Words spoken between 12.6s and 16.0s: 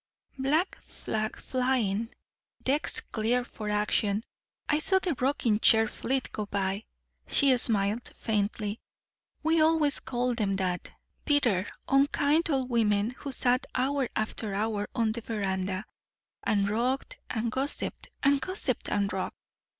women who sat hour after hour on the veranda,